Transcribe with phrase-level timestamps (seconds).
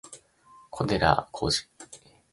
[0.71, 0.97] 小寺
[1.31, 1.69] 浩二